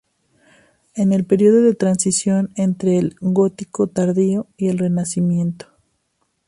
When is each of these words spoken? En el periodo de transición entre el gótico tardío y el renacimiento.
En 0.95 1.13
el 1.13 1.25
periodo 1.27 1.61
de 1.61 1.75
transición 1.75 2.49
entre 2.55 2.97
el 2.97 3.17
gótico 3.21 3.85
tardío 3.85 4.47
y 4.57 4.69
el 4.69 4.79
renacimiento. 4.79 5.67